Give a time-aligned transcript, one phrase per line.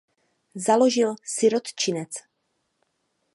[0.67, 2.13] Založil sirotčinec.